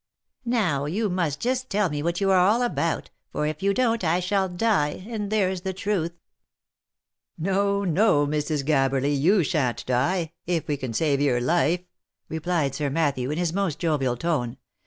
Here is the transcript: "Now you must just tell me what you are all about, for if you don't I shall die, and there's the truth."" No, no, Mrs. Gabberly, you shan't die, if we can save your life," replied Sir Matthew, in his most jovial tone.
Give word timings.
"Now 0.45 0.85
you 0.85 1.11
must 1.11 1.39
just 1.39 1.69
tell 1.69 1.87
me 1.91 2.01
what 2.01 2.19
you 2.19 2.31
are 2.31 2.39
all 2.39 2.63
about, 2.63 3.11
for 3.31 3.45
if 3.45 3.61
you 3.61 3.71
don't 3.71 4.03
I 4.03 4.19
shall 4.19 4.49
die, 4.49 5.05
and 5.07 5.29
there's 5.29 5.61
the 5.61 5.73
truth."" 5.75 6.13
No, 7.37 7.83
no, 7.83 8.25
Mrs. 8.25 8.63
Gabberly, 8.65 9.13
you 9.13 9.43
shan't 9.43 9.85
die, 9.85 10.31
if 10.47 10.67
we 10.67 10.75
can 10.75 10.93
save 10.93 11.21
your 11.21 11.39
life," 11.39 11.81
replied 12.29 12.73
Sir 12.73 12.89
Matthew, 12.89 13.29
in 13.29 13.37
his 13.37 13.53
most 13.53 13.77
jovial 13.77 14.17
tone. 14.17 14.57